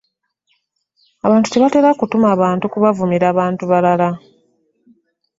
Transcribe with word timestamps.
Abantu 1.25 1.47
tebatera 1.49 1.89
kutuma 1.99 2.29
bantu 2.41 2.65
kubavumira 2.73 3.27
bantu 3.39 3.63
balala. 3.71 4.09